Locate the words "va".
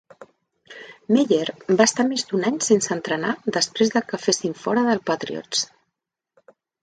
1.81-1.85